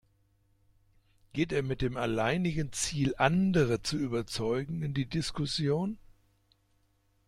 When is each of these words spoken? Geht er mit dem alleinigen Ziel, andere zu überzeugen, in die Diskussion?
Geht 1.31 1.51
er 1.51 1.61
mit 1.61 1.83
dem 1.83 1.95
alleinigen 1.95 2.73
Ziel, 2.73 3.13
andere 3.17 3.83
zu 3.83 3.97
überzeugen, 3.99 4.81
in 4.81 4.95
die 4.95 5.05
Diskussion? 5.05 5.99